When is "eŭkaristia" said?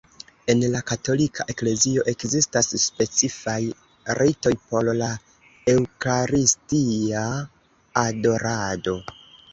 5.75-7.25